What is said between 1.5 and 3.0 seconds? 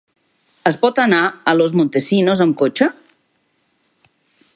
a Los Montesinos amb cotxe?